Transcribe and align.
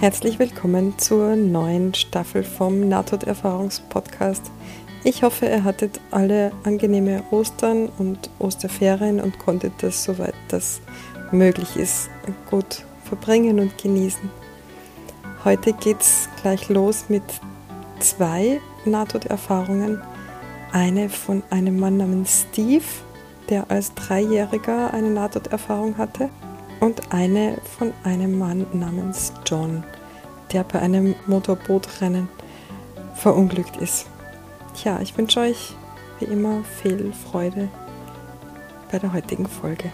Herzlich 0.00 0.38
willkommen 0.38 0.96
zur 0.96 1.34
neuen 1.34 1.92
Staffel 1.92 2.44
vom 2.44 2.88
Nahtoderfahrungspodcast. 2.88 4.48
Ich 5.02 5.24
hoffe, 5.24 5.46
ihr 5.46 5.64
hattet 5.64 6.00
alle 6.12 6.52
angenehme 6.62 7.24
Ostern 7.32 7.88
und 7.98 8.30
Osterferien 8.38 9.20
und 9.20 9.40
konntet 9.40 9.72
das, 9.80 10.04
soweit 10.04 10.36
das 10.50 10.80
möglich 11.32 11.74
ist, 11.74 12.10
gut 12.48 12.84
verbringen 13.02 13.58
und 13.58 13.76
genießen. 13.76 14.30
Heute 15.44 15.72
geht 15.72 16.00
es 16.00 16.28
gleich 16.42 16.68
los 16.68 17.06
mit 17.08 17.24
zwei 17.98 18.60
Nahtoderfahrungen. 18.84 20.00
Eine 20.70 21.08
von 21.08 21.42
einem 21.50 21.76
Mann 21.76 21.96
namens 21.96 22.46
Steve, 22.52 22.84
der 23.50 23.68
als 23.68 23.92
Dreijähriger 23.94 24.94
eine 24.94 25.10
Nahtoderfahrung 25.10 25.98
hatte 25.98 26.30
und 26.80 27.12
eine 27.12 27.58
von 27.78 27.92
einem 28.04 28.38
Mann 28.38 28.66
namens 28.72 29.32
John, 29.46 29.84
der 30.52 30.64
bei 30.64 30.80
einem 30.80 31.14
Motorbootrennen 31.26 32.28
verunglückt 33.14 33.76
ist. 33.76 34.06
Tja, 34.74 35.00
ich 35.00 35.16
wünsche 35.16 35.40
euch 35.40 35.74
wie 36.18 36.26
immer 36.26 36.64
viel 36.82 37.12
Freude 37.12 37.68
bei 38.90 38.98
der 38.98 39.12
heutigen 39.12 39.46
Folge. 39.46 39.92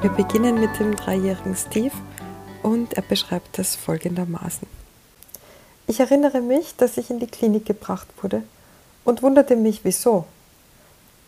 Wir 0.00 0.10
beginnen 0.10 0.60
mit 0.60 0.78
dem 0.78 0.94
dreijährigen 0.94 1.56
Steve 1.56 1.94
und 2.62 2.94
er 2.94 3.02
beschreibt 3.02 3.58
das 3.58 3.74
folgendermaßen. 3.74 4.66
Ich 5.86 6.00
erinnere 6.00 6.40
mich, 6.40 6.76
dass 6.76 6.96
ich 6.98 7.10
in 7.10 7.18
die 7.18 7.26
Klinik 7.26 7.66
gebracht 7.66 8.06
wurde 8.22 8.42
und 9.08 9.22
wunderte 9.22 9.56
mich, 9.56 9.80
wieso. 9.84 10.26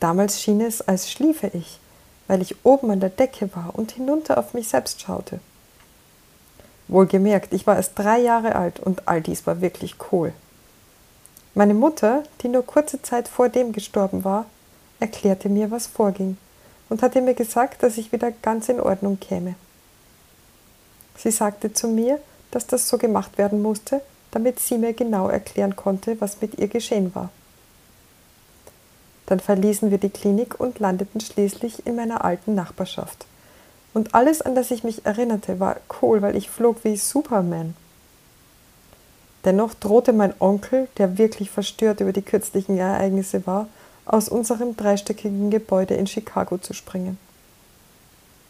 Damals 0.01 0.43
schien 0.43 0.61
es, 0.61 0.83
als 0.83 1.11
schliefe 1.11 1.51
ich, 1.55 1.81
weil 2.29 2.43
ich 2.43 2.63
oben 2.63 2.91
an 2.91 3.01
der 3.01 3.09
Decke 3.09 3.49
war 3.57 3.71
und 3.73 3.93
hinunter 3.93 4.37
auf 4.37 4.53
mich 4.53 4.69
selbst 4.69 5.01
schaute. 5.01 5.41
Wohlgemerkt, 6.89 7.55
ich 7.55 7.67
war 7.67 7.77
erst 7.77 7.99
drei 7.99 8.19
Jahre 8.19 8.55
alt 8.55 8.81
und 8.81 9.09
all 9.09 9.23
dies 9.23 9.47
war 9.47 9.63
wirklich 9.63 9.95
cool. 10.13 10.35
Meine 11.55 11.73
Mutter, 11.73 12.23
die 12.43 12.49
nur 12.49 12.67
kurze 12.67 13.01
Zeit 13.01 13.29
vor 13.29 13.49
dem 13.49 13.73
gestorben 13.73 14.25
war, 14.25 14.45
erklärte 14.99 15.49
mir, 15.49 15.71
was 15.71 15.87
vorging 15.87 16.37
und 16.91 17.03
hatte 17.03 17.23
mir 17.23 17.35
gesagt, 17.35 17.83
dass 17.83 17.97
ich 17.97 18.13
wieder 18.13 18.31
ganz 18.31 18.69
in 18.69 18.79
Ordnung 18.79 19.19
käme. 19.19 19.55
Sie 21.17 21.31
sagte 21.31 21.73
zu 21.73 21.89
mir, 21.89 22.21
dass 22.51 22.67
das 22.67 22.91
so 22.91 22.99
gemacht 22.99 23.39
werden 23.39 23.63
musste, 23.63 24.03
damit 24.33 24.61
sie 24.61 24.77
mir 24.77 24.93
genau 24.93 25.29
erklären 25.29 25.77
konnte, 25.77 26.21
was 26.21 26.43
mit 26.43 26.59
ihr 26.59 26.69
geschehen 26.69 27.15
war. 27.15 27.31
Dann 29.31 29.39
verließen 29.39 29.93
wir 29.93 29.99
die 29.99 30.11
Klinik 30.11 30.59
und 30.59 30.81
landeten 30.81 31.21
schließlich 31.21 31.87
in 31.87 31.95
meiner 31.95 32.25
alten 32.25 32.57
Nachbarschaft. 32.57 33.27
Und 33.95 34.13
alles, 34.13 34.43
an 34.43 34.57
das 34.57 34.73
ich 34.73 34.83
mich 34.83 35.07
erinnerte, 35.07 35.61
war 35.61 35.77
cool, 36.03 36.21
weil 36.21 36.35
ich 36.35 36.51
flog 36.51 36.83
wie 36.83 36.97
Superman. 36.97 37.77
Dennoch 39.45 39.75
drohte 39.75 40.13
mein 40.13 40.35
Onkel, 40.41 40.89
der 40.99 41.17
wirklich 41.17 41.49
verstört 41.49 42.01
über 42.01 42.13
die 42.13 42.23
kürzlichen 42.23 42.77
Ereignisse 42.77 43.47
war, 43.47 43.69
aus 44.05 44.29
unserem 44.29 44.77
dreistöckigen 44.77 45.51
Gebäude 45.51 45.95
in 45.95 46.09
Chicago 46.09 46.59
zu 46.59 46.73
springen. 46.73 47.17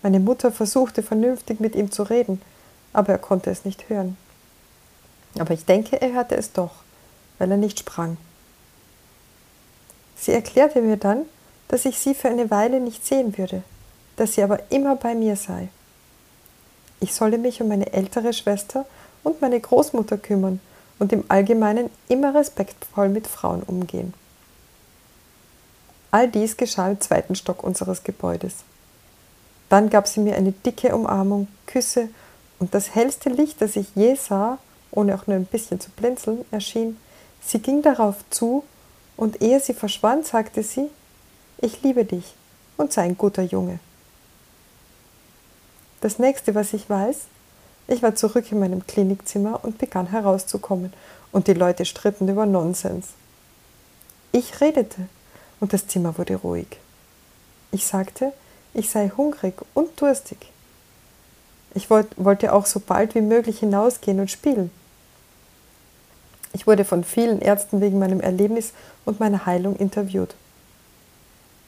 Meine 0.03 0.19
Mutter 0.19 0.50
versuchte 0.50 1.03
vernünftig 1.03 1.61
mit 1.61 1.77
ihm 1.77 1.91
zu 1.91 2.05
reden, 2.05 2.41
aber 2.94 3.12
er 3.12 3.19
konnte 3.19 3.50
es 3.50 3.66
nicht 3.66 3.91
hören. 3.91 4.16
Aber 5.38 5.53
ich 5.53 5.66
denke, 5.66 6.00
er 6.00 6.15
hörte 6.15 6.37
es 6.37 6.53
doch, 6.53 6.76
weil 7.38 7.50
er 7.50 7.59
nicht 7.59 7.81
sprang. 7.81 8.16
Sie 10.20 10.32
erklärte 10.32 10.82
mir 10.82 10.98
dann, 10.98 11.25
dass 11.69 11.86
ich 11.86 11.98
sie 11.98 12.14
für 12.14 12.28
eine 12.28 12.50
Weile 12.50 12.78
nicht 12.78 13.06
sehen 13.06 13.38
würde, 13.38 13.62
dass 14.16 14.34
sie 14.34 14.42
aber 14.42 14.70
immer 14.70 14.97
bei 14.97 15.14
mir 15.14 15.34
sei. 15.34 15.69
Ich 17.00 17.14
solle 17.14 17.38
mich 17.38 17.62
um 17.62 17.69
meine 17.69 17.92
ältere 17.94 18.34
Schwester 18.34 18.84
und 19.22 19.41
meine 19.41 19.58
Großmutter 19.58 20.19
kümmern 20.19 20.60
und 20.98 21.12
im 21.14 21.25
Allgemeinen 21.28 21.88
immer 22.08 22.34
respektvoll 22.34 23.08
mit 23.08 23.26
Frauen 23.26 23.62
umgehen. 23.62 24.12
All 26.10 26.28
dies 26.28 26.58
geschah 26.58 26.91
im 26.91 27.00
zweiten 27.00 27.34
Stock 27.34 27.64
unseres 27.64 28.04
Gebäudes. 28.04 28.56
Dann 29.70 29.88
gab 29.88 30.06
sie 30.06 30.20
mir 30.20 30.37
eine 30.37 30.52
dicke 30.52 30.94
Umarmung, 30.94 31.48
Küsse 31.66 32.10
und 32.58 32.75
das 32.75 32.94
hellste 32.94 33.31
Licht, 33.31 33.62
das 33.62 33.76
ich 33.76 33.87
je 33.94 34.16
sah, 34.16 34.58
ohne 34.91 35.14
auch 35.14 35.26
nur 35.26 35.37
ein 35.37 35.47
bisschen 35.47 35.81
zu 35.81 35.88
blinzeln, 35.91 36.44
erschien. 36.50 36.98
Sie 37.41 37.60
ging 37.60 37.81
darauf 37.81 38.16
zu, 38.28 38.64
und 39.20 39.42
ehe 39.42 39.60
sie 39.60 39.75
verschwand, 39.75 40.26
sagte 40.26 40.62
sie, 40.62 40.88
ich 41.58 41.82
liebe 41.82 42.06
dich 42.06 42.34
und 42.78 42.91
sei 42.91 43.03
ein 43.03 43.19
guter 43.19 43.42
Junge. 43.42 43.78
Das 46.00 46.19
nächste, 46.19 46.54
was 46.54 46.72
ich 46.72 46.88
weiß, 46.88 47.19
ich 47.88 48.03
war 48.03 48.14
zurück 48.14 48.50
in 48.50 48.60
meinem 48.60 48.86
Klinikzimmer 48.86 49.62
und 49.62 49.76
begann 49.76 50.06
herauszukommen, 50.06 50.94
und 51.32 51.48
die 51.48 51.53
Leute 51.53 51.84
stritten 51.84 52.28
über 52.28 52.47
Nonsens. 52.47 53.08
Ich 54.32 54.62
redete, 54.62 55.06
und 55.60 55.75
das 55.75 55.87
Zimmer 55.87 56.16
wurde 56.16 56.37
ruhig. 56.37 56.78
Ich 57.72 57.84
sagte, 57.84 58.32
ich 58.72 58.88
sei 58.88 59.12
hungrig 59.14 59.54
und 59.75 60.00
durstig. 60.00 60.50
Ich 61.75 61.91
wollte 61.91 62.54
auch 62.54 62.64
so 62.64 62.81
bald 62.81 63.14
wie 63.14 63.20
möglich 63.20 63.60
hinausgehen 63.60 64.19
und 64.19 64.31
spielen. 64.31 64.70
Ich 66.60 66.66
wurde 66.66 66.84
von 66.84 67.04
vielen 67.04 67.41
Ärzten 67.41 67.81
wegen 67.81 67.98
meinem 67.98 68.21
Erlebnis 68.21 68.75
und 69.06 69.19
meiner 69.19 69.47
Heilung 69.47 69.76
interviewt. 69.76 70.34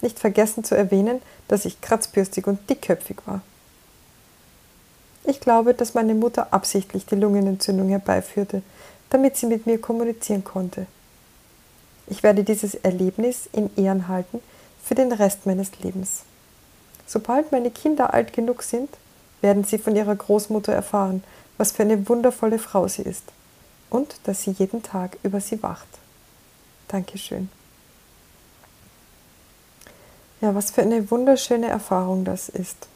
Nicht 0.02 0.18
vergessen 0.18 0.64
zu 0.64 0.74
erwähnen, 0.74 1.22
dass 1.48 1.64
ich 1.64 1.80
kratzbürstig 1.80 2.46
und 2.46 2.68
dickköpfig 2.68 3.16
war. 3.24 3.40
Ich 5.24 5.40
glaube, 5.40 5.72
dass 5.72 5.94
meine 5.94 6.14
Mutter 6.14 6.52
absichtlich 6.52 7.06
die 7.06 7.14
Lungenentzündung 7.14 7.88
herbeiführte, 7.88 8.60
damit 9.08 9.38
sie 9.38 9.46
mit 9.46 9.64
mir 9.64 9.80
kommunizieren 9.80 10.44
konnte. 10.44 10.84
Ich 12.06 12.22
werde 12.22 12.44
dieses 12.44 12.74
Erlebnis 12.74 13.48
in 13.50 13.74
Ehren 13.76 14.08
halten 14.08 14.40
für 14.84 14.94
den 14.94 15.10
Rest 15.10 15.46
meines 15.46 15.70
Lebens. 15.80 16.24
Sobald 17.06 17.50
meine 17.50 17.70
Kinder 17.70 18.12
alt 18.12 18.34
genug 18.34 18.62
sind, 18.62 18.90
werden 19.40 19.64
sie 19.64 19.78
von 19.78 19.96
ihrer 19.96 20.14
Großmutter 20.14 20.74
erfahren, 20.74 21.24
was 21.56 21.72
für 21.72 21.82
eine 21.82 22.10
wundervolle 22.10 22.58
Frau 22.58 22.88
sie 22.88 23.04
ist 23.04 23.32
und 23.92 24.16
dass 24.24 24.42
sie 24.42 24.52
jeden 24.52 24.82
Tag 24.82 25.18
über 25.22 25.40
sie 25.40 25.62
wacht. 25.62 25.86
Dankeschön. 26.88 27.50
Ja, 30.40 30.54
was 30.54 30.70
für 30.70 30.80
eine 30.80 31.10
wunderschöne 31.10 31.66
Erfahrung 31.66 32.24
das 32.24 32.48
ist. 32.48 32.88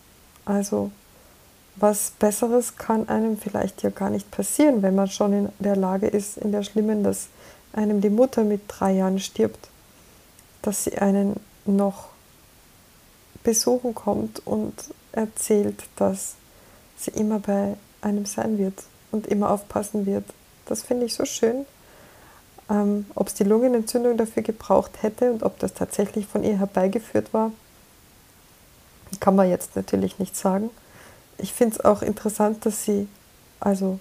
Also, 0.46 0.90
was 1.76 2.12
Besseres 2.18 2.76
kann 2.76 3.10
einem 3.10 3.36
vielleicht 3.36 3.82
ja 3.82 3.90
gar 3.90 4.08
nicht 4.08 4.30
passieren, 4.30 4.80
wenn 4.80 4.94
man 4.94 5.08
schon 5.08 5.32
in 5.34 5.48
der 5.58 5.76
Lage 5.76 6.06
ist, 6.06 6.38
in 6.38 6.50
der 6.50 6.62
schlimmen, 6.62 7.04
dass 7.04 7.28
einem 7.74 8.00
die 8.00 8.10
Mutter 8.10 8.42
mit 8.42 8.62
drei 8.66 8.92
Jahren 8.92 9.18
stirbt, 9.18 9.68
dass 10.62 10.84
sie 10.84 10.96
einen 10.96 11.38
noch 11.66 12.08
besuchen 13.44 13.94
kommt 13.94 14.44
und 14.46 14.72
erzählt, 15.12 15.84
dass 15.96 16.36
sie 16.96 17.10
immer 17.10 17.38
bei 17.38 17.76
einem 18.00 18.24
sein 18.24 18.56
wird 18.56 18.82
und 19.12 19.26
immer 19.26 19.50
aufpassen 19.50 20.06
wird 20.06 20.24
das 20.66 20.82
finde 20.82 21.06
ich 21.06 21.14
so 21.14 21.24
schön. 21.24 21.66
Ähm, 22.68 23.06
ob 23.14 23.28
es 23.28 23.34
die 23.34 23.44
Lungenentzündung 23.44 24.16
dafür 24.16 24.42
gebraucht 24.42 24.90
hätte 25.02 25.30
und 25.30 25.42
ob 25.42 25.58
das 25.58 25.72
tatsächlich 25.72 26.26
von 26.26 26.42
ihr 26.42 26.58
herbeigeführt 26.58 27.32
war, 27.32 27.52
kann 29.20 29.36
man 29.36 29.48
jetzt 29.48 29.76
natürlich 29.76 30.18
nicht 30.18 30.36
sagen. 30.36 30.70
Ich 31.38 31.52
finde 31.52 31.76
es 31.76 31.84
auch 31.84 32.02
interessant, 32.02 32.66
dass 32.66 32.84
sie 32.84 33.08
also 33.60 34.00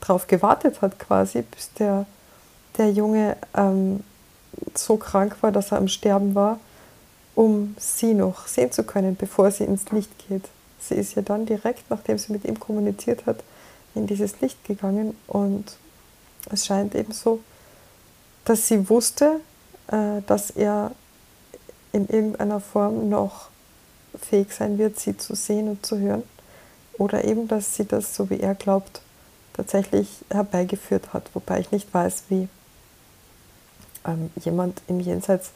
darauf 0.00 0.26
gewartet 0.26 0.80
hat, 0.80 0.98
quasi, 0.98 1.42
bis 1.42 1.72
der, 1.74 2.06
der 2.76 2.92
Junge 2.92 3.36
ähm, 3.54 4.04
so 4.74 4.96
krank 4.96 5.36
war, 5.40 5.50
dass 5.50 5.72
er 5.72 5.78
am 5.78 5.88
Sterben 5.88 6.34
war, 6.34 6.60
um 7.34 7.74
sie 7.78 8.14
noch 8.14 8.46
sehen 8.46 8.72
zu 8.72 8.84
können, 8.84 9.16
bevor 9.16 9.50
sie 9.50 9.64
ins 9.64 9.90
Licht 9.90 10.10
geht. 10.28 10.44
Sie 10.80 10.94
ist 10.94 11.16
ja 11.16 11.22
dann 11.22 11.46
direkt, 11.46 11.90
nachdem 11.90 12.18
sie 12.18 12.32
mit 12.32 12.44
ihm 12.44 12.60
kommuniziert 12.60 13.26
hat, 13.26 13.42
in 13.94 14.06
dieses 14.06 14.40
Licht 14.40 14.64
gegangen 14.64 15.16
und 15.26 15.76
es 16.50 16.66
scheint 16.66 16.94
eben 16.94 17.12
so, 17.12 17.40
dass 18.44 18.68
sie 18.68 18.88
wusste, 18.88 19.40
äh, 19.88 20.22
dass 20.26 20.50
er 20.50 20.92
in 21.92 22.08
irgendeiner 22.08 22.60
Form 22.60 23.08
noch 23.08 23.48
fähig 24.18 24.52
sein 24.52 24.78
wird, 24.78 24.98
sie 24.98 25.16
zu 25.16 25.34
sehen 25.34 25.68
und 25.68 25.84
zu 25.84 25.98
hören. 25.98 26.22
Oder 26.98 27.24
eben, 27.24 27.48
dass 27.48 27.76
sie 27.76 27.84
das, 27.84 28.14
so 28.14 28.30
wie 28.30 28.40
er 28.40 28.54
glaubt, 28.54 29.00
tatsächlich 29.54 30.24
herbeigeführt 30.30 31.12
hat. 31.12 31.30
Wobei 31.34 31.60
ich 31.60 31.70
nicht 31.70 31.92
weiß, 31.92 32.24
wie 32.28 32.48
ähm, 34.06 34.30
jemand 34.36 34.82
im 34.88 35.00
Jenseits 35.00 35.50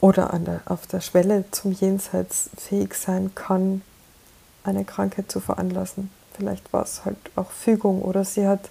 oder 0.00 0.32
an 0.32 0.44
der, 0.44 0.60
auf 0.66 0.86
der 0.86 1.00
Schwelle 1.00 1.44
zum 1.50 1.72
Jenseits 1.72 2.50
fähig 2.56 2.94
sein 2.94 3.34
kann, 3.34 3.82
eine 4.64 4.84
Krankheit 4.84 5.30
zu 5.30 5.40
veranlassen. 5.40 6.10
Vielleicht 6.36 6.72
war 6.72 6.82
es 6.82 7.04
halt 7.04 7.16
auch 7.34 7.50
Fügung 7.50 8.02
oder 8.02 8.24
sie 8.24 8.46
hat 8.46 8.68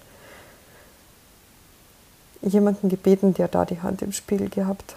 jemanden 2.42 2.88
gebeten, 2.88 3.34
der 3.34 3.48
da 3.48 3.64
die 3.64 3.80
Hand 3.80 4.02
im 4.02 4.12
Spiegel 4.12 4.48
gehabt 4.48 4.96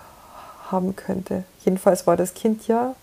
haben 0.71 0.95
könnte. 0.95 1.43
Jedenfalls 1.65 2.05
war 2.05 2.17
das 2.17 2.33
Kind 2.33 2.67
ja, 2.67 2.95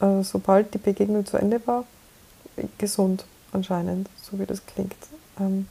äh, 0.00 0.22
sobald 0.22 0.72
die 0.74 0.78
Begegnung 0.78 1.26
zu 1.26 1.36
Ende 1.36 1.60
war, 1.66 1.84
gesund 2.78 3.24
anscheinend, 3.52 4.08
so 4.22 4.38
wie 4.38 4.46
das 4.46 4.64
klingt. 4.66 4.96
Ähm, 5.38 5.68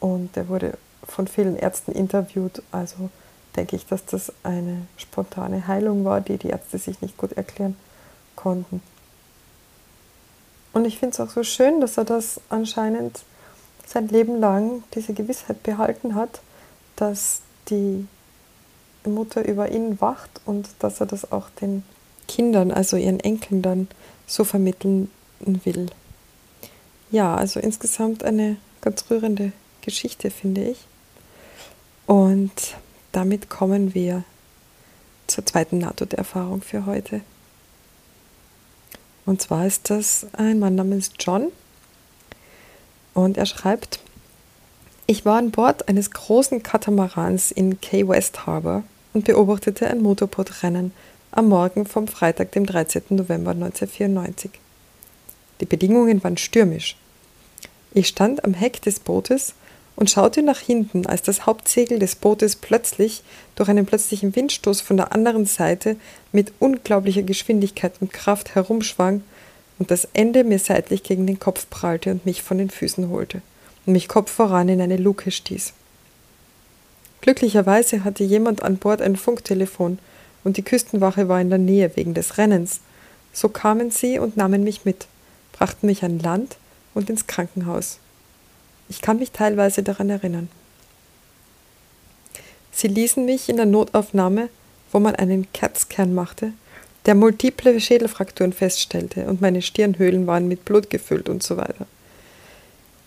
und 0.00 0.36
er 0.36 0.48
wurde 0.48 0.78
von 1.04 1.26
vielen 1.26 1.56
Ärzten 1.56 1.92
interviewt, 1.92 2.62
also 2.72 3.10
denke 3.56 3.76
ich, 3.76 3.86
dass 3.86 4.04
das 4.04 4.32
eine 4.42 4.86
spontane 4.96 5.66
Heilung 5.66 6.04
war, 6.04 6.20
die 6.20 6.38
die 6.38 6.48
Ärzte 6.48 6.78
sich 6.78 7.00
nicht 7.00 7.16
gut 7.16 7.32
erklären 7.32 7.76
konnten. 8.36 8.82
Und 10.72 10.84
ich 10.86 10.98
finde 10.98 11.14
es 11.14 11.20
auch 11.20 11.30
so 11.30 11.44
schön, 11.44 11.80
dass 11.80 11.96
er 11.96 12.04
das 12.04 12.40
anscheinend 12.48 13.22
sein 13.86 14.08
Leben 14.08 14.40
lang 14.40 14.82
diese 14.94 15.12
Gewissheit 15.12 15.62
behalten 15.62 16.14
hat, 16.14 16.40
dass 16.96 17.42
die 17.68 18.06
Mutter 19.04 19.46
über 19.46 19.70
ihn 19.70 20.00
wacht 20.00 20.40
und 20.46 20.68
dass 20.78 21.00
er 21.00 21.06
das 21.06 21.30
auch 21.32 21.50
den 21.50 21.82
Kindern, 22.28 22.70
also 22.70 22.96
ihren 22.96 23.20
Enkeln 23.20 23.62
dann 23.62 23.88
so 24.26 24.44
vermitteln 24.44 25.10
will. 25.40 25.90
Ja, 27.10 27.36
also 27.36 27.60
insgesamt 27.60 28.24
eine 28.24 28.56
ganz 28.80 29.04
rührende 29.10 29.52
Geschichte, 29.82 30.30
finde 30.30 30.64
ich. 30.64 30.86
Und 32.06 32.76
damit 33.12 33.48
kommen 33.50 33.94
wir 33.94 34.24
zur 35.26 35.44
zweiten 35.46 35.78
Nahtoderfahrung 35.78 36.62
für 36.62 36.86
heute. 36.86 37.20
Und 39.26 39.40
zwar 39.40 39.66
ist 39.66 39.88
das 39.90 40.26
ein 40.32 40.58
Mann 40.58 40.74
namens 40.74 41.12
John. 41.18 41.50
Und 43.14 43.38
er 43.38 43.46
schreibt, 43.46 44.00
ich 45.06 45.26
war 45.26 45.36
an 45.36 45.50
Bord 45.50 45.88
eines 45.88 46.12
großen 46.12 46.62
Katamarans 46.62 47.50
in 47.50 47.78
Key 47.80 48.08
West 48.08 48.46
Harbor 48.46 48.84
und 49.12 49.26
beobachtete 49.26 49.86
ein 49.86 50.00
Motorbootrennen 50.00 50.92
am 51.30 51.48
Morgen 51.48 51.84
vom 51.84 52.08
Freitag, 52.08 52.52
dem 52.52 52.64
13. 52.64 53.02
November 53.10 53.50
1994. 53.50 54.50
Die 55.60 55.66
Bedingungen 55.66 56.24
waren 56.24 56.38
stürmisch. 56.38 56.96
Ich 57.92 58.08
stand 58.08 58.44
am 58.44 58.54
Heck 58.54 58.80
des 58.80 58.98
Bootes 58.98 59.52
und 59.94 60.10
schaute 60.10 60.42
nach 60.42 60.58
hinten, 60.58 61.04
als 61.04 61.20
das 61.20 61.44
Hauptsegel 61.44 61.98
des 61.98 62.16
Bootes 62.16 62.56
plötzlich 62.56 63.22
durch 63.56 63.68
einen 63.68 63.84
plötzlichen 63.84 64.34
Windstoß 64.34 64.80
von 64.80 64.96
der 64.96 65.12
anderen 65.12 65.44
Seite 65.44 65.96
mit 66.32 66.54
unglaublicher 66.60 67.22
Geschwindigkeit 67.22 67.92
und 68.00 68.12
Kraft 68.12 68.54
herumschwang 68.54 69.22
und 69.78 69.90
das 69.90 70.08
Ende 70.14 70.44
mir 70.44 70.58
seitlich 70.58 71.02
gegen 71.02 71.26
den 71.26 71.38
Kopf 71.38 71.68
prallte 71.68 72.10
und 72.10 72.24
mich 72.24 72.42
von 72.42 72.56
den 72.56 72.70
Füßen 72.70 73.10
holte 73.10 73.42
und 73.86 73.92
mich 73.92 74.08
Kopf 74.08 74.30
voran 74.30 74.68
in 74.68 74.80
eine 74.80 74.96
Luke 74.96 75.30
stieß. 75.30 75.72
Glücklicherweise 77.20 78.04
hatte 78.04 78.24
jemand 78.24 78.62
an 78.62 78.76
Bord 78.76 79.00
ein 79.00 79.16
Funktelefon 79.16 79.98
und 80.44 80.56
die 80.56 80.62
Küstenwache 80.62 81.28
war 81.28 81.40
in 81.40 81.48
der 81.48 81.58
Nähe 81.58 81.96
wegen 81.96 82.14
des 82.14 82.36
Rennens. 82.36 82.80
So 83.32 83.48
kamen 83.48 83.90
sie 83.90 84.18
und 84.18 84.36
nahmen 84.36 84.62
mich 84.62 84.84
mit, 84.84 85.06
brachten 85.52 85.86
mich 85.86 86.04
an 86.04 86.18
Land 86.18 86.56
und 86.92 87.08
ins 87.08 87.26
Krankenhaus. 87.26 87.98
Ich 88.88 89.00
kann 89.00 89.18
mich 89.18 89.30
teilweise 89.30 89.82
daran 89.82 90.10
erinnern. 90.10 90.48
Sie 92.72 92.88
ließen 92.88 93.24
mich 93.24 93.48
in 93.48 93.56
der 93.56 93.66
Notaufnahme, 93.66 94.48
wo 94.92 95.00
man 95.00 95.14
einen 95.14 95.50
CAT-Scan 95.52 96.12
machte, 96.12 96.52
der 97.06 97.14
multiple 97.14 97.80
Schädelfrakturen 97.80 98.52
feststellte 98.52 99.26
und 99.26 99.40
meine 99.40 99.62
Stirnhöhlen 99.62 100.26
waren 100.26 100.48
mit 100.48 100.64
Blut 100.64 100.90
gefüllt 100.90 101.28
und 101.28 101.42
so 101.42 101.56
weiter. 101.56 101.86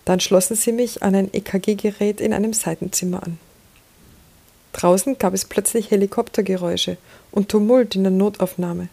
Dann 0.08 0.20
schlossen 0.20 0.56
sie 0.56 0.72
mich 0.72 1.02
an 1.02 1.14
ein 1.14 1.34
EKG-Gerät 1.34 2.22
in 2.22 2.32
einem 2.32 2.54
Seitenzimmer 2.54 3.22
an. 3.22 3.38
Draußen 4.72 5.18
gab 5.18 5.34
es 5.34 5.44
plötzlich 5.44 5.90
Helikoptergeräusche 5.90 6.96
und 7.30 7.50
Tumult 7.50 7.94
in 7.94 8.04
der 8.04 8.10
Notaufnahme. 8.10 8.88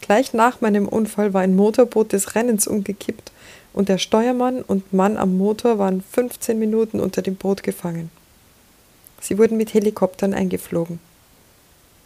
Gleich 0.00 0.32
nach 0.32 0.60
meinem 0.60 0.86
Unfall 0.86 1.34
war 1.34 1.40
ein 1.40 1.56
Motorboot 1.56 2.12
des 2.12 2.36
Rennens 2.36 2.68
umgekippt 2.68 3.32
und 3.72 3.88
der 3.88 3.98
Steuermann 3.98 4.62
und 4.62 4.92
Mann 4.92 5.16
am 5.16 5.36
Motor 5.36 5.78
waren 5.78 6.00
15 6.00 6.56
Minuten 6.56 7.00
unter 7.00 7.22
dem 7.22 7.34
Boot 7.34 7.64
gefangen. 7.64 8.08
Sie 9.20 9.36
wurden 9.36 9.56
mit 9.56 9.74
Helikoptern 9.74 10.32
eingeflogen. 10.32 11.00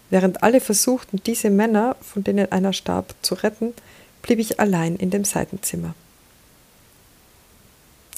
Während 0.08 0.42
alle 0.42 0.62
versuchten, 0.62 1.20
diese 1.26 1.50
Männer, 1.50 1.94
von 2.00 2.24
denen 2.24 2.50
einer 2.50 2.72
starb, 2.72 3.14
zu 3.20 3.34
retten, 3.34 3.74
blieb 4.22 4.38
ich 4.38 4.60
allein 4.60 4.96
in 4.96 5.10
dem 5.10 5.24
Seitenzimmer. 5.24 5.94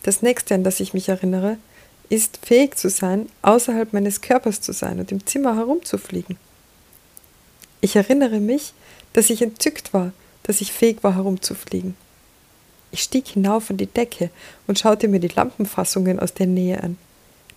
Das 0.07 0.23
nächste, 0.23 0.55
an 0.55 0.63
das 0.63 0.79
ich 0.79 0.95
mich 0.95 1.09
erinnere, 1.09 1.57
ist 2.09 2.39
fähig 2.41 2.77
zu 2.77 2.89
sein, 2.89 3.29
außerhalb 3.43 3.93
meines 3.93 4.21
Körpers 4.21 4.61
zu 4.61 4.73
sein 4.73 5.01
und 5.01 5.11
im 5.11 5.27
Zimmer 5.27 5.57
herumzufliegen. 5.57 6.37
Ich 7.81 7.97
erinnere 7.97 8.39
mich, 8.39 8.73
dass 9.15 9.31
ich 9.31 9.43
entzückt 9.43 9.93
war, 9.93 10.13
dass 10.45 10.61
ich 10.61 10.71
fähig 10.71 11.03
war, 11.03 11.17
herumzufliegen. 11.17 11.97
Ich 12.93 13.03
stieg 13.03 13.27
hinauf 13.27 13.69
an 13.69 13.79
die 13.79 13.89
Decke 13.89 14.31
und 14.69 14.79
schaute 14.79 15.09
mir 15.09 15.19
die 15.19 15.27
Lampenfassungen 15.27 16.21
aus 16.21 16.33
der 16.33 16.47
Nähe 16.47 16.85
an, 16.85 16.99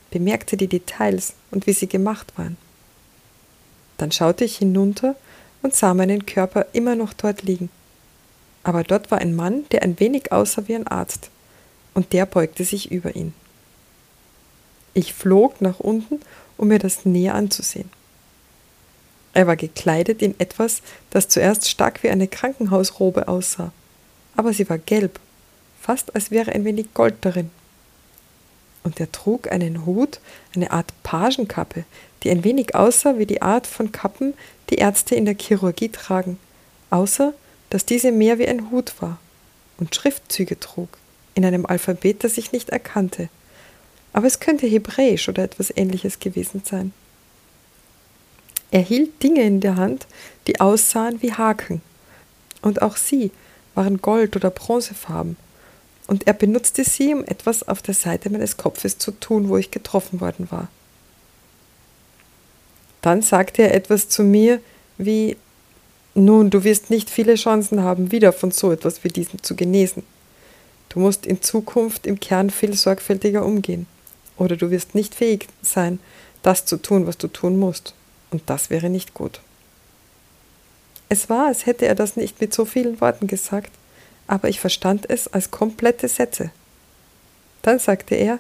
bemerkte 0.10 0.58
die 0.58 0.66
Details 0.66 1.36
und 1.52 1.68
wie 1.68 1.74
sie 1.74 1.88
gemacht 1.88 2.34
waren. 2.36 2.58
Dann 3.98 4.12
schaute 4.12 4.44
ich 4.44 4.58
hinunter 4.58 5.16
und 5.62 5.76
sah 5.76 5.94
meinen 5.94 6.26
Körper 6.26 6.66
immer 6.74 6.96
noch 6.96 7.14
dort 7.14 7.44
liegen. 7.44 7.70
Aber 8.64 8.82
dort 8.82 9.12
war 9.12 9.20
ein 9.20 9.36
Mann, 9.36 9.66
der 9.70 9.84
ein 9.84 10.00
wenig 10.00 10.32
aussah 10.32 10.64
wie 10.66 10.74
ein 10.74 10.88
Arzt, 10.88 11.30
und 12.00 12.14
der 12.14 12.26
beugte 12.26 12.64
sich 12.64 12.92
über 12.92 13.14
ihn. 13.14 13.34
Ich 14.94 15.14
flog 15.14 15.60
nach 15.60 15.82
unten, 15.82 16.22
um 16.56 16.70
mir 16.70 16.80
das 16.80 17.04
näher 17.04 17.36
anzusehen. 17.36 17.90
Er 19.34 19.48
war 19.48 19.58
gekleidet 19.58 20.22
in 20.22 20.40
etwas, 20.40 20.82
das 21.10 21.28
zuerst 21.28 21.68
stark 21.68 22.02
wie 22.02 22.10
eine 22.10 22.30
Krankenhausrobe 22.30 23.28
aussah, 23.28 23.74
aber 24.38 24.54
sie 24.54 24.70
war 24.70 24.78
gelb 24.78 25.20
fast 25.82 26.16
als 26.16 26.32
wäre 26.32 26.54
ein 26.54 26.64
wenig 26.64 26.94
Gold 26.94 27.16
darin. 27.22 27.50
Und 28.84 29.02
er 29.02 29.12
trug 29.12 29.52
einen 29.52 29.86
Hut, 29.86 30.22
eine 30.56 30.72
Art 30.72 30.94
Pagenkappe, 31.04 31.84
die 32.24 32.30
ein 32.30 32.46
wenig 32.46 32.76
aussah 32.76 33.18
wie 33.18 33.26
die 33.26 33.42
Art 33.42 33.68
von 33.68 33.92
Kappen, 33.92 34.36
die 34.70 34.76
Ärzte 34.76 35.16
in 35.16 35.26
der 35.26 35.36
Chirurgie 35.36 35.90
tragen, 35.90 36.40
außer 36.92 37.34
dass 37.70 37.86
diese 37.86 38.14
mehr 38.14 38.40
wie 38.40 38.48
ein 38.48 38.72
Hut 38.72 39.02
war 39.02 39.18
und 39.80 39.94
Schriftzüge 39.96 40.60
trug, 40.60 40.90
in 41.40 41.46
einem 41.46 41.66
Alphabet, 41.66 42.24
das 42.24 42.38
ich 42.38 42.52
nicht 42.52 42.70
erkannte. 42.70 43.30
Aber 44.14 44.28
es 44.28 44.40
könnte 44.40 44.68
Hebräisch 44.68 45.30
oder 45.30 45.44
etwas 45.44 45.76
ähnliches 45.76 46.20
gewesen 46.20 46.62
sein. 46.66 46.94
Er 48.72 48.82
hielt 48.82 49.24
Dinge 49.24 49.42
in 49.42 49.62
der 49.62 49.78
Hand, 49.78 50.06
die 50.48 50.60
aussahen 50.60 51.22
wie 51.22 51.34
Haken. 51.34 51.82
Und 52.62 52.82
auch 52.82 52.98
sie 52.98 53.32
waren 53.74 54.02
gold- 54.02 54.36
oder 54.36 54.50
bronzefarben 54.50 55.38
und 56.10 56.26
er 56.26 56.34
benutzte 56.34 56.84
sie, 56.84 57.14
um 57.14 57.24
etwas 57.24 57.68
auf 57.68 57.84
der 57.84 57.94
Seite 57.94 58.32
meines 58.32 58.58
Kopfes 58.58 58.98
zu 58.98 59.12
tun, 59.12 59.48
wo 59.48 59.58
ich 59.58 59.70
getroffen 59.70 60.20
worden 60.20 60.48
war. 60.50 60.68
Dann 63.02 63.22
sagte 63.22 63.62
er 63.62 63.76
etwas 63.76 64.10
zu 64.10 64.24
mir 64.24 64.60
wie 64.98 65.38
Nun, 66.16 66.50
du 66.50 66.64
wirst 66.64 66.90
nicht 66.90 67.12
viele 67.12 67.36
Chancen 67.36 67.82
haben, 67.84 68.12
wieder 68.12 68.34
von 68.34 68.50
so 68.50 68.72
etwas 68.72 69.04
wie 69.04 69.10
diesem 69.10 69.44
zu 69.44 69.56
genesen. 69.56 70.02
Du 70.90 71.00
musst 71.00 71.26
in 71.26 71.42
Zukunft 71.42 72.08
im 72.08 72.20
Kern 72.20 72.50
viel 72.50 72.74
sorgfältiger 72.74 73.46
umgehen. 73.46 73.88
Oder 74.38 74.56
du 74.56 74.72
wirst 74.72 74.96
nicht 74.96 75.16
fähig 75.16 75.48
sein, 75.62 76.00
das 76.42 76.66
zu 76.66 76.78
tun, 76.78 77.06
was 77.06 77.18
du 77.18 77.28
tun 77.28 77.58
musst. 77.58 77.94
Und 78.32 78.44
das 78.48 78.70
wäre 78.70 78.90
nicht 78.90 79.14
gut. 79.14 79.42
Es 81.10 81.30
war, 81.30 81.48
als 81.48 81.66
hätte 81.66 81.86
er 81.86 81.96
das 81.96 82.16
nicht 82.16 82.40
mit 82.40 82.54
so 82.54 82.66
vielen 82.66 83.02
Worten 83.02 83.28
gesagt, 83.28 83.72
aber 84.28 84.50
ich 84.50 84.60
verstand 84.60 85.10
es 85.10 85.28
als 85.28 85.52
komplette 85.52 86.08
Sätze. 86.08 86.52
Dann 87.62 87.80
sagte 87.80 88.16
er, 88.16 88.40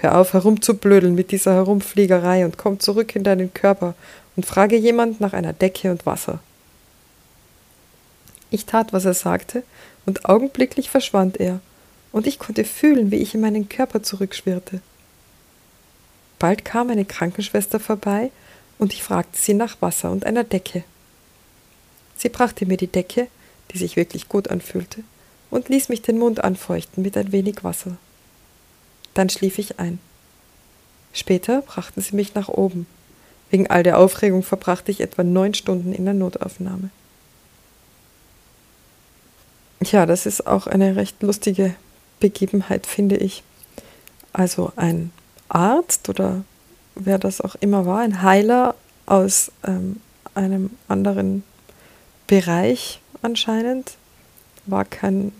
Hör 0.00 0.16
auf 0.16 0.32
herumzublödeln 0.32 1.16
mit 1.16 1.32
dieser 1.32 1.54
Herumfliegerei 1.54 2.44
und 2.44 2.56
komm 2.56 2.78
zurück 2.78 3.16
in 3.16 3.24
deinen 3.24 3.52
Körper 3.52 3.94
und 4.36 4.46
frage 4.46 4.76
jemand 4.76 5.20
nach 5.20 5.32
einer 5.32 5.52
Decke 5.52 5.90
und 5.90 6.06
Wasser. 6.06 6.38
Ich 8.50 8.64
tat, 8.64 8.92
was 8.92 9.04
er 9.04 9.14
sagte, 9.14 9.62
und 10.06 10.24
augenblicklich 10.24 10.90
verschwand 10.90 11.38
er, 11.38 11.60
und 12.12 12.26
ich 12.26 12.38
konnte 12.38 12.64
fühlen, 12.64 13.10
wie 13.10 13.16
ich 13.16 13.34
in 13.34 13.40
meinen 13.40 13.68
Körper 13.68 14.02
zurückschwirrte. 14.02 14.80
Bald 16.38 16.64
kam 16.64 16.90
eine 16.90 17.04
Krankenschwester 17.04 17.80
vorbei, 17.80 18.30
und 18.78 18.92
ich 18.92 19.02
fragte 19.02 19.38
sie 19.38 19.54
nach 19.54 19.82
Wasser 19.82 20.10
und 20.10 20.24
einer 20.24 20.44
Decke. 20.44 20.84
Sie 22.16 22.28
brachte 22.28 22.64
mir 22.64 22.76
die 22.76 22.86
Decke, 22.86 23.28
die 23.72 23.78
sich 23.78 23.96
wirklich 23.96 24.28
gut 24.28 24.48
anfühlte, 24.48 25.02
und 25.50 25.68
ließ 25.68 25.88
mich 25.88 26.02
den 26.02 26.18
Mund 26.18 26.42
anfeuchten 26.42 27.02
mit 27.02 27.16
ein 27.16 27.32
wenig 27.32 27.64
Wasser. 27.64 27.96
Dann 29.14 29.28
schlief 29.28 29.58
ich 29.58 29.78
ein. 29.78 29.98
Später 31.12 31.62
brachten 31.62 32.00
sie 32.00 32.14
mich 32.14 32.34
nach 32.34 32.48
oben. 32.48 32.86
Wegen 33.50 33.68
all 33.68 33.82
der 33.82 33.98
Aufregung 33.98 34.42
verbrachte 34.42 34.90
ich 34.90 35.00
etwa 35.00 35.24
neun 35.24 35.54
Stunden 35.54 35.92
in 35.92 36.04
der 36.04 36.14
Notaufnahme. 36.14 36.90
Ja, 39.90 40.04
das 40.04 40.26
ist 40.26 40.46
auch 40.46 40.66
eine 40.66 40.96
recht 40.96 41.22
lustige 41.22 41.74
Begebenheit, 42.20 42.86
finde 42.86 43.16
ich. 43.16 43.42
Also 44.32 44.72
ein 44.76 45.12
Arzt 45.48 46.08
oder 46.08 46.44
wer 46.94 47.18
das 47.18 47.40
auch 47.40 47.54
immer 47.56 47.86
war, 47.86 48.00
ein 48.00 48.22
Heiler 48.22 48.74
aus 49.06 49.50
ähm, 49.64 50.00
einem 50.34 50.70
anderen 50.88 51.42
Bereich 52.26 53.00
anscheinend, 53.22 53.96
war 54.66 54.84
kein 54.84 55.32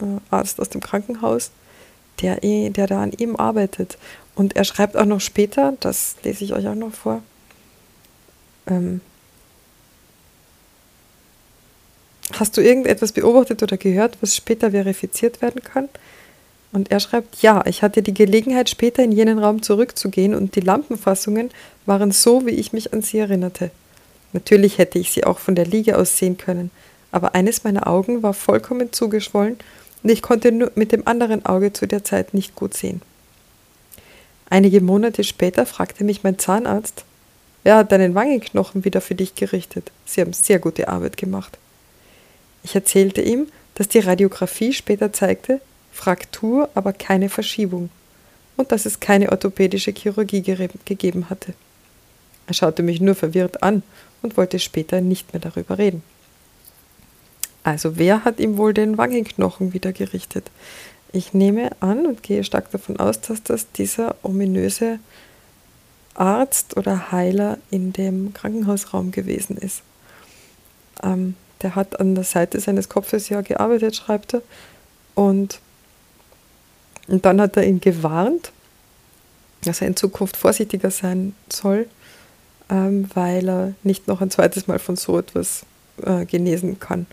äh, 0.00 0.04
Arzt 0.30 0.60
aus 0.60 0.68
dem 0.68 0.80
Krankenhaus, 0.80 1.52
der, 2.20 2.40
der 2.40 2.86
da 2.88 3.02
an 3.02 3.12
ihm 3.12 3.36
arbeitet. 3.36 3.98
Und 4.34 4.56
er 4.56 4.64
schreibt 4.64 4.96
auch 4.96 5.04
noch 5.04 5.20
später, 5.20 5.74
das 5.78 6.16
lese 6.24 6.44
ich 6.44 6.54
euch 6.54 6.66
auch 6.66 6.74
noch 6.74 6.92
vor, 6.92 7.22
ähm, 8.66 9.00
Hast 12.38 12.56
du 12.56 12.60
irgendetwas 12.62 13.12
beobachtet 13.12 13.62
oder 13.62 13.76
gehört, 13.76 14.16
was 14.20 14.36
später 14.36 14.70
verifiziert 14.70 15.42
werden 15.42 15.62
kann? 15.62 15.88
Und 16.72 16.90
er 16.90 17.00
schreibt, 17.00 17.42
ja, 17.42 17.62
ich 17.66 17.82
hatte 17.82 18.02
die 18.02 18.14
Gelegenheit, 18.14 18.70
später 18.70 19.02
in 19.02 19.12
jenen 19.12 19.38
Raum 19.38 19.62
zurückzugehen 19.62 20.34
und 20.34 20.56
die 20.56 20.60
Lampenfassungen 20.60 21.50
waren 21.84 22.10
so, 22.12 22.46
wie 22.46 22.52
ich 22.52 22.72
mich 22.72 22.94
an 22.94 23.02
sie 23.02 23.18
erinnerte. 23.18 23.70
Natürlich 24.32 24.78
hätte 24.78 24.98
ich 24.98 25.12
sie 25.12 25.24
auch 25.24 25.38
von 25.38 25.54
der 25.54 25.66
Liege 25.66 25.98
aus 25.98 26.16
sehen 26.16 26.38
können, 26.38 26.70
aber 27.10 27.34
eines 27.34 27.64
meiner 27.64 27.86
Augen 27.86 28.22
war 28.22 28.32
vollkommen 28.32 28.90
zugeschwollen 28.92 29.58
und 30.02 30.10
ich 30.10 30.22
konnte 30.22 30.50
nur 30.50 30.72
mit 30.74 30.92
dem 30.92 31.06
anderen 31.06 31.44
Auge 31.44 31.74
zu 31.74 31.86
der 31.86 32.04
Zeit 32.04 32.32
nicht 32.32 32.54
gut 32.54 32.72
sehen. 32.72 33.02
Einige 34.48 34.80
Monate 34.80 35.24
später 35.24 35.66
fragte 35.66 36.04
mich 36.04 36.24
mein 36.24 36.38
Zahnarzt, 36.38 37.04
wer 37.64 37.76
hat 37.76 37.92
deinen 37.92 38.14
Wangenknochen 38.14 38.86
wieder 38.86 39.02
für 39.02 39.14
dich 39.14 39.34
gerichtet? 39.34 39.92
Sie 40.06 40.22
haben 40.22 40.32
sehr 40.32 40.58
gute 40.58 40.88
Arbeit 40.88 41.18
gemacht. 41.18 41.58
Ich 42.62 42.74
erzählte 42.74 43.22
ihm, 43.22 43.48
dass 43.74 43.88
die 43.88 44.00
Radiographie 44.00 44.72
später 44.72 45.12
zeigte, 45.12 45.60
Fraktur, 45.92 46.70
aber 46.74 46.92
keine 46.92 47.28
Verschiebung 47.28 47.90
und 48.56 48.72
dass 48.72 48.86
es 48.86 49.00
keine 49.00 49.30
orthopädische 49.30 49.92
Chirurgie 49.92 50.42
gegeben 50.42 51.30
hatte. 51.30 51.54
Er 52.46 52.54
schaute 52.54 52.82
mich 52.82 53.00
nur 53.00 53.14
verwirrt 53.14 53.62
an 53.62 53.82
und 54.22 54.36
wollte 54.36 54.58
später 54.58 55.00
nicht 55.00 55.32
mehr 55.32 55.40
darüber 55.40 55.78
reden. 55.78 56.02
Also 57.64 57.96
wer 57.96 58.24
hat 58.24 58.40
ihm 58.40 58.56
wohl 58.56 58.74
den 58.74 58.98
Wangenknochen 58.98 59.72
wieder 59.72 59.92
gerichtet? 59.92 60.50
Ich 61.12 61.34
nehme 61.34 61.70
an 61.80 62.06
und 62.06 62.22
gehe 62.22 62.42
stark 62.42 62.70
davon 62.70 62.98
aus, 62.98 63.20
dass 63.20 63.42
das 63.42 63.70
dieser 63.72 64.16
ominöse 64.22 64.98
Arzt 66.14 66.76
oder 66.76 67.12
Heiler 67.12 67.58
in 67.70 67.92
dem 67.92 68.34
Krankenhausraum 68.34 69.12
gewesen 69.12 69.56
ist. 69.56 69.82
Ähm, 71.02 71.36
der 71.62 71.74
hat 71.74 72.00
an 72.00 72.14
der 72.14 72.24
Seite 72.24 72.60
seines 72.60 72.88
Kopfes 72.88 73.28
ja 73.28 73.40
gearbeitet, 73.40 73.96
schreibt 73.96 74.34
er. 74.34 74.42
Und, 75.14 75.60
und 77.08 77.24
dann 77.24 77.40
hat 77.40 77.56
er 77.56 77.64
ihn 77.64 77.80
gewarnt, 77.80 78.52
dass 79.64 79.80
er 79.80 79.86
in 79.86 79.96
Zukunft 79.96 80.36
vorsichtiger 80.36 80.90
sein 80.90 81.34
soll, 81.48 81.86
ähm, 82.70 83.08
weil 83.14 83.48
er 83.48 83.74
nicht 83.82 84.08
noch 84.08 84.20
ein 84.20 84.30
zweites 84.30 84.66
Mal 84.66 84.78
von 84.78 84.96
so 84.96 85.18
etwas 85.18 85.64
äh, 86.02 86.24
genesen 86.24 86.80
kann. 86.80 87.06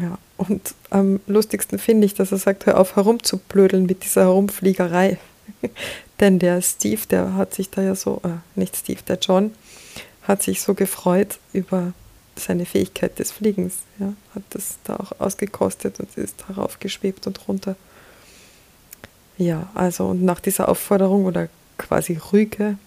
Ja, 0.00 0.18
und 0.38 0.74
am 0.90 1.20
lustigsten 1.26 1.78
finde 1.78 2.06
ich, 2.06 2.14
dass 2.14 2.32
er 2.32 2.38
sagt, 2.38 2.66
hör 2.66 2.80
auf 2.80 2.96
herumzublödeln 2.96 3.84
mit 3.84 4.04
dieser 4.04 4.22
Herumfliegerei. 4.22 5.18
Denn 6.20 6.38
der 6.38 6.62
Steve, 6.62 7.02
der 7.10 7.34
hat 7.34 7.52
sich 7.52 7.68
da 7.68 7.82
ja 7.82 7.94
so, 7.94 8.22
äh, 8.24 8.30
nicht 8.58 8.76
Steve, 8.76 9.00
der 9.06 9.18
John, 9.20 9.52
hat 10.22 10.42
sich 10.42 10.62
so 10.62 10.74
gefreut 10.74 11.38
über 11.52 11.92
seine 12.36 12.66
Fähigkeit 12.66 13.18
des 13.18 13.30
Fliegens, 13.30 13.74
ja, 13.98 14.12
hat 14.34 14.42
das 14.50 14.78
da 14.84 14.96
auch 14.96 15.12
ausgekostet 15.20 16.00
und 16.00 16.16
ist 16.16 16.42
darauf 16.48 16.80
geschwebt 16.80 17.26
und 17.26 17.46
runter. 17.48 17.76
Ja, 19.38 19.70
also 19.74 20.06
und 20.06 20.22
nach 20.22 20.40
dieser 20.40 20.68
Aufforderung 20.68 21.24
oder 21.24 21.48
quasi 21.78 22.18
Rüge 22.32 22.78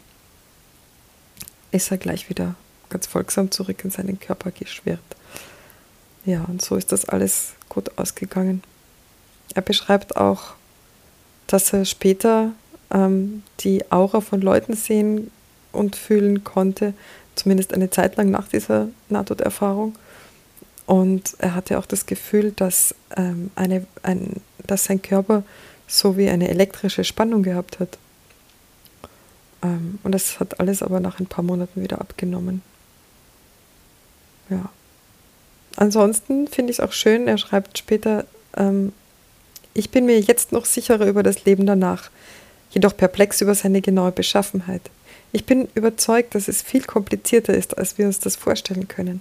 ist 1.72 1.92
er 1.92 1.98
gleich 1.98 2.30
wieder 2.30 2.56
ganz 2.90 3.08
folgsam 3.08 3.52
zurück 3.52 3.84
in 3.84 3.92
seinen 3.92 4.20
Körper 4.20 4.52
geschwirrt. 4.52 5.00
Ja, 6.26 6.44
und 6.46 6.62
so 6.62 6.76
ist 6.76 6.92
das 6.92 7.06
alles 7.06 7.54
gut 7.70 7.98
ausgegangen. 7.98 8.64
Er 9.54 9.62
beschreibt 9.62 10.16
auch, 10.16 10.54
dass 11.48 11.74
er 11.74 11.86
später 11.86 12.52
ähm, 12.92 13.44
die 13.60 13.92
Aura 13.92 14.22
von 14.22 14.42
Leuten 14.42 14.76
sehen 14.76 15.32
und 15.72 15.96
fühlen 15.96 16.44
konnte, 16.44 16.94
zumindest 17.36 17.74
eine 17.74 17.90
Zeit 17.90 18.16
lang 18.16 18.30
nach 18.30 18.48
dieser 18.48 18.88
Nahtoderfahrung. 19.10 19.96
Und 20.86 21.36
er 21.40 21.56
hatte 21.56 21.80
auch 21.80 21.86
das 21.86 22.06
Gefühl, 22.06 22.52
dass, 22.52 22.94
ähm, 23.16 23.52
eine, 23.56 23.86
ein, 24.04 24.42
dass 24.66 24.86
sein 24.86 25.02
Körper 25.02 25.44
so 25.88 26.18
wie 26.18 26.30
eine 26.30 26.50
elektrische 26.50 27.04
Spannung 27.04 27.44
gehabt 27.44 27.80
hat. 27.80 27.98
Ähm, 29.64 30.00
und 30.04 30.12
das 30.12 30.40
hat 30.40 30.60
alles 30.60 30.84
aber 30.84 31.00
nach 31.00 31.20
ein 31.20 31.26
paar 31.26 31.44
Monaten 31.44 31.82
wieder 31.82 32.00
abgenommen. 32.02 32.62
Ja. 34.50 34.70
Ansonsten 35.76 36.48
finde 36.48 36.72
ich 36.72 36.80
es 36.80 36.86
auch 36.86 36.94
schön, 36.94 37.28
er 37.28 37.38
schreibt 37.38 37.78
später, 37.78 38.26
ähm, 38.56 38.94
ich 39.74 39.90
bin 39.90 40.06
mir 40.06 40.20
jetzt 40.20 40.52
noch 40.52 40.66
sicherer 40.66 41.06
über 41.06 41.22
das 41.22 41.44
Leben 41.46 41.66
danach, 41.66 42.10
jedoch 42.72 42.96
perplex 42.96 43.42
über 43.42 43.56
seine 43.56 43.82
genaue 43.82 44.12
Beschaffenheit. 44.12 44.82
Ich 45.36 45.46
bin 45.46 45.68
überzeugt, 45.76 46.34
dass 46.34 46.48
es 46.48 46.62
viel 46.62 46.86
komplizierter 46.86 47.54
ist, 47.54 47.78
als 47.78 47.98
wir 47.98 48.06
uns 48.06 48.20
das 48.20 48.38
vorstellen 48.38 48.88
können. 48.88 49.20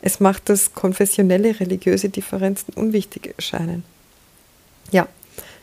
Es 0.00 0.20
macht, 0.20 0.48
dass 0.48 0.74
konfessionelle 0.74 1.58
religiöse 1.58 2.08
Differenzen 2.08 2.72
unwichtig 2.74 3.34
erscheinen. 3.34 3.82
Ja, 4.92 5.08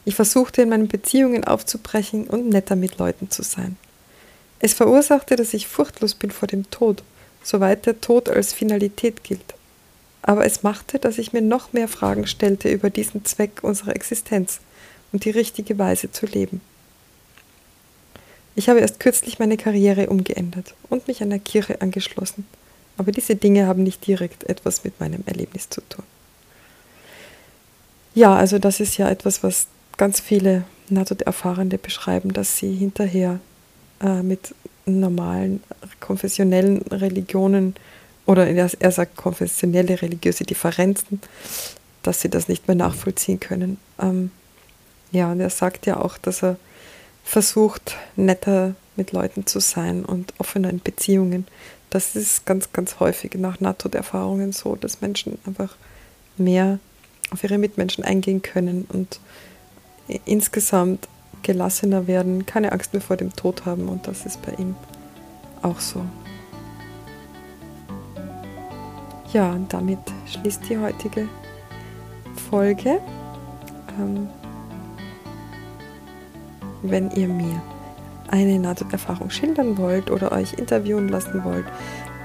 ich 0.03 0.13
versuchte 0.13 0.61
in 0.61 0.67
meinen 0.67 0.89
Beziehungen 0.89 1.45
aufzubrechen 1.45 2.27
und 2.27 2.49
netter 2.49 2.75
mit 2.75 2.97
Leuten 2.97 3.31
zu 3.31 3.43
sein. 3.43 3.77
Es 4.59 4.73
verursachte, 4.73 5.37
dass 5.37 5.53
ich 5.53 5.69
furchtlos 5.69 6.15
bin 6.15 6.31
vor 6.31 6.49
dem 6.49 6.69
Tod, 6.69 7.01
soweit 7.41 7.85
der 7.85 8.01
Tod 8.01 8.27
als 8.27 8.51
Finalität 8.51 9.23
gilt. 9.23 9.55
Aber 10.21 10.45
es 10.45 10.63
machte, 10.63 10.99
dass 10.99 11.17
ich 11.17 11.31
mir 11.31 11.41
noch 11.41 11.71
mehr 11.71 11.87
Fragen 11.87 12.27
stellte 12.27 12.67
über 12.67 12.89
diesen 12.89 13.23
Zweck 13.23 13.63
unserer 13.63 13.95
Existenz 13.95 14.59
und 15.13 15.23
die 15.23 15.31
richtige 15.31 15.79
Weise 15.79 16.11
zu 16.11 16.25
leben. 16.25 16.59
Ich 18.55 18.69
habe 18.69 18.79
erst 18.79 18.99
kürzlich 18.99 19.37
meine 19.39 19.57
Karriere 19.57 20.07
umgeändert 20.07 20.73
und 20.89 21.07
mich 21.07 21.21
einer 21.21 21.39
Kirche 21.39 21.81
angeschlossen, 21.81 22.47
aber 22.97 23.11
diese 23.11 23.35
Dinge 23.35 23.67
haben 23.67 23.83
nicht 23.83 24.07
direkt 24.07 24.45
etwas 24.45 24.83
mit 24.83 24.99
meinem 24.99 25.23
Erlebnis 25.25 25.69
zu 25.69 25.81
tun. 25.81 26.05
Ja, 28.13 28.33
also 28.35 28.59
das 28.59 28.79
ist 28.79 28.97
ja 28.97 29.09
etwas, 29.09 29.43
was 29.43 29.67
ganz 29.97 30.21
viele 30.21 30.63
Nahtoderfahrende 30.89 31.77
beschreiben, 31.77 32.31
dass 32.31 32.57
sie 32.57 32.73
hinterher 32.73 33.39
äh, 34.01 34.21
mit 34.21 34.55
normalen 34.85 35.61
konfessionellen 35.99 36.81
Religionen 36.83 37.75
oder 38.25 38.47
er 38.47 38.91
sagt 38.91 39.17
konfessionelle 39.17 40.01
religiöse 40.01 40.45
Differenzen, 40.45 41.21
dass 42.03 42.21
sie 42.21 42.29
das 42.29 42.47
nicht 42.47 42.67
mehr 42.67 42.75
nachvollziehen 42.75 43.39
können. 43.39 43.77
Ähm, 43.99 44.31
ja, 45.11 45.31
und 45.31 45.39
er 45.39 45.49
sagt 45.49 45.85
ja 45.85 45.97
auch, 45.97 46.17
dass 46.17 46.43
er 46.43 46.57
versucht, 47.25 47.97
netter 48.15 48.75
mit 48.95 49.11
Leuten 49.11 49.45
zu 49.45 49.59
sein 49.59 50.05
und 50.05 50.33
offener 50.37 50.69
in 50.69 50.79
Beziehungen. 50.79 51.45
Das 51.89 52.15
ist 52.15 52.45
ganz, 52.45 52.71
ganz 52.71 52.99
häufig 52.99 53.33
nach 53.35 53.59
Nahtoderfahrungen 53.59 54.53
so, 54.53 54.75
dass 54.75 55.01
Menschen 55.01 55.37
einfach 55.45 55.75
mehr 56.37 56.79
auf 57.31 57.43
ihre 57.43 57.57
Mitmenschen 57.57 58.05
eingehen 58.05 58.41
können 58.41 58.85
und 58.87 59.19
insgesamt 60.25 61.07
gelassener 61.41 62.07
werden, 62.07 62.45
keine 62.45 62.71
Angst 62.71 62.93
mehr 62.93 63.01
vor 63.01 63.17
dem 63.17 63.35
Tod 63.35 63.65
haben 63.65 63.89
und 63.89 64.07
das 64.07 64.25
ist 64.25 64.41
bei 64.41 64.53
ihm 64.53 64.75
auch 65.61 65.79
so. 65.79 66.05
Ja, 69.33 69.51
und 69.51 69.73
damit 69.73 69.99
schließt 70.31 70.61
die 70.69 70.77
heutige 70.77 71.27
Folge. 72.49 73.01
Ähm, 73.99 74.29
wenn 76.91 77.11
ihr 77.11 77.27
mir 77.27 77.61
eine 78.29 78.59
Nahtoderfahrung 78.59 79.29
schildern 79.29 79.77
wollt 79.77 80.09
oder 80.11 80.31
euch 80.31 80.53
interviewen 80.53 81.09
lassen 81.09 81.43
wollt, 81.43 81.65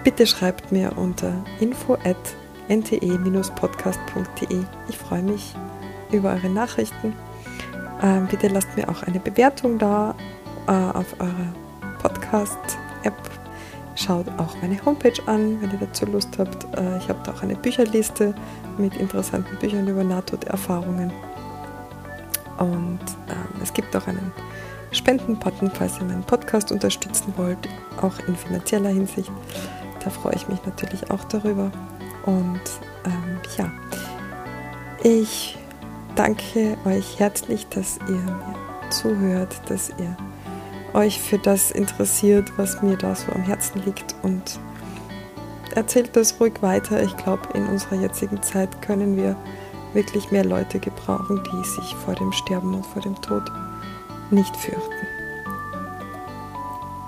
bitte 0.05 0.27
schreibt 0.27 0.73
mir 0.73 0.97
unter 0.97 1.33
info 1.61 1.95
at 1.95 2.17
nte-podcast.de. 2.69 4.63
Ich 4.89 4.97
freue 4.97 5.23
mich 5.23 5.55
über 6.13 6.31
eure 6.31 6.49
Nachrichten. 6.49 7.15
Ähm, 8.03 8.27
bitte 8.31 8.49
lasst 8.49 8.77
mir 8.77 8.89
auch 8.89 9.03
eine 9.03 9.21
Bewertung 9.21 9.79
da 9.79 10.15
äh, 10.67 10.73
auf 10.73 11.15
eurer 11.21 11.53
Podcast-App. 12.03 13.15
Schaut 13.97 14.27
auch 14.39 14.57
meine 14.63 14.83
Homepage 14.85 15.21
an, 15.27 15.61
wenn 15.61 15.71
ihr 15.73 15.79
dazu 15.79 16.07
Lust 16.07 16.39
habt. 16.39 16.65
Äh, 16.79 16.99
ich 16.99 17.09
habe 17.09 17.21
da 17.25 17.33
auch 17.33 17.43
eine 17.43 17.57
Bücherliste 17.57 18.35
mit 18.79 18.97
interessanten 18.97 19.57
Büchern 19.59 19.87
über 19.87 20.05
Nahtoderfahrungen. 20.05 21.13
Und 22.61 23.01
ähm, 23.29 23.61
es 23.63 23.73
gibt 23.73 23.97
auch 23.97 24.07
einen 24.07 24.33
Spenden-Button, 24.93 25.71
falls 25.73 25.99
ihr 25.99 26.05
meinen 26.05 26.23
Podcast 26.23 26.71
unterstützen 26.71 27.33
wollt, 27.37 27.59
auch 28.01 28.19
in 28.29 28.37
finanzieller 28.37 28.91
Hinsicht. 28.91 29.33
Da 30.05 30.11
freue 30.11 30.35
ich 30.35 30.47
mich 30.49 30.65
natürlich 30.65 31.11
auch 31.11 31.25
darüber. 31.25 31.73
Und 32.27 32.61
ähm, 33.07 33.41
ja, 33.57 33.73
ich 35.03 35.59
danke 36.17 36.77
euch 36.85 37.19
herzlich, 37.19 37.67
dass 37.69 37.99
ihr 38.09 38.15
mir 38.15 38.55
zuhört, 38.91 39.61
dass 39.71 39.91
ihr 39.99 40.17
euch 40.93 41.21
für 41.21 41.39
das 41.39 41.71
interessiert, 41.71 42.53
was 42.59 42.83
mir 42.83 42.97
da 42.97 43.15
so 43.15 43.33
am 43.33 43.43
Herzen 43.43 43.83
liegt 43.85 44.15
und 44.23 44.59
erzählt 45.75 46.15
das 46.15 46.39
ruhig 46.41 46.61
weiter. 46.61 47.03
Ich 47.03 47.17
glaube, 47.17 47.49
in 47.55 47.67
unserer 47.67 47.97
jetzigen 47.97 48.43
Zeit 48.43 48.83
können 48.83 49.17
wir 49.17 49.37
wirklich 49.93 50.31
mehr 50.31 50.45
Leute 50.45 50.79
gebrauchen, 50.79 51.43
die 51.45 51.65
sich 51.65 51.95
vor 51.97 52.15
dem 52.15 52.33
Sterben 52.33 52.75
und 52.75 52.87
vor 52.87 53.03
dem 53.03 53.21
Tod 53.21 53.51
nicht 54.31 54.57
fürchten. 54.57 55.07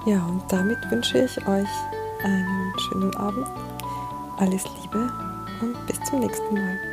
Ja, 0.07 0.25
und 0.27 0.43
damit 0.49 0.79
wünsche 0.91 1.25
ich 1.25 1.39
euch 1.47 1.69
einen 2.25 2.73
schönen 2.79 3.17
Abend. 3.17 3.47
Alles 4.39 4.65
Liebe 4.81 5.13
und 5.61 5.87
bis 5.87 6.01
zum 6.09 6.21
nächsten 6.21 6.55
Mal. 6.55 6.92